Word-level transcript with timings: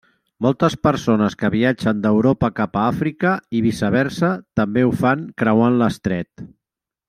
Moltes 0.43 0.75
persones 0.85 1.35
que 1.43 1.51
viatgen 1.55 1.99
d'Europa 2.05 2.49
cap 2.61 2.79
a 2.79 2.85
Àfrica 2.93 3.35
i 3.59 3.63
viceversa 3.69 4.33
també 4.61 4.87
ho 4.89 4.97
fan 5.05 5.25
creuant 5.43 5.81
l'estret. 5.85 6.47